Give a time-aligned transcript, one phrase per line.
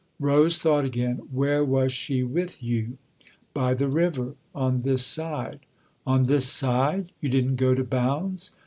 [0.19, 2.97] Rose thought again." Where was she with you?""
[3.53, 5.59] By the river, on this side.""
[6.07, 7.11] On this side?
[7.21, 8.49] You didn't go to Bounds